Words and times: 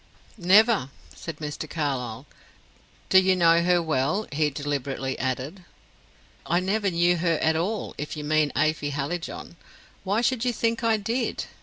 "Never," 0.39 0.89
said 1.13 1.37
Mr. 1.37 1.69
Carlyle. 1.69 2.25
"Do 3.09 3.19
you 3.19 3.35
know 3.35 3.61
her 3.61 3.83
well?" 3.83 4.25
he 4.31 4.49
deliberately 4.49 5.15
added. 5.19 5.63
"I 6.43 6.59
never 6.59 6.89
knew 6.89 7.17
her 7.17 7.37
at 7.37 7.55
all, 7.55 7.93
if 7.99 8.17
you 8.17 8.23
mean 8.23 8.51
Afy 8.55 8.89
Hallijohn. 8.93 9.57
Why 10.03 10.21
should 10.21 10.43
you 10.43 10.53
think 10.53 10.83
I 10.83 10.97
did? 10.97 11.45